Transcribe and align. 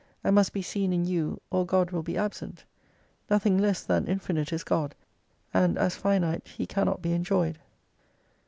And 0.23 0.33
must 0.33 0.51
be 0.51 0.63
seen 0.63 0.91
in 0.93 1.05
you, 1.05 1.39
or 1.51 1.63
God 1.63 1.91
will 1.91 2.01
be 2.01 2.17
absent: 2.17 2.65
Nothing 3.29 3.59
less 3.59 3.83
than 3.83 4.07
infinite 4.07 4.51
is 4.51 4.63
God, 4.63 4.95
and 5.53 5.77
as 5.77 5.95
finite 5.95 6.47
He 6.47 6.65
cannot 6.65 7.03
be 7.03 7.11
enjoyed. 7.13 7.59